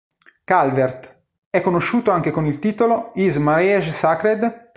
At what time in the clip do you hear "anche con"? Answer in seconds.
2.09-2.47